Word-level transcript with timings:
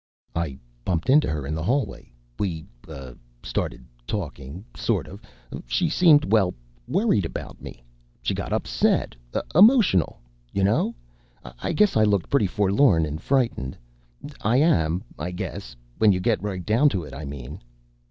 "I 0.35 0.57
bumped 0.83 1.11
into 1.11 1.29
her 1.29 1.45
in 1.45 1.53
the 1.53 1.61
hallway. 1.61 2.11
We, 2.39 2.65
uh, 2.87 3.13
started 3.43 3.85
talking... 4.07 4.65
sort 4.75 5.05
of. 5.07 5.21
She 5.67 5.89
seemed, 5.89 6.31
well... 6.33 6.55
worried 6.87 7.23
about 7.23 7.61
me. 7.61 7.83
She 8.23 8.33
got 8.33 8.51
upset. 8.51 9.15
Emotional. 9.53 10.19
You 10.51 10.63
know? 10.63 10.95
I 11.61 11.71
guess 11.71 11.95
I 11.95 12.03
looked 12.03 12.31
pretty 12.31 12.47
forlorn 12.47 13.05
and 13.05 13.21
frightened. 13.21 13.77
I 14.41 14.57
am... 14.57 15.03
I 15.19 15.29
guess. 15.29 15.75
When 15.99 16.11
you 16.11 16.19
get 16.19 16.41
right 16.41 16.65
down 16.65 16.89
to 16.97 17.03
it, 17.03 17.13
I 17.13 17.23
mean." 17.25 17.61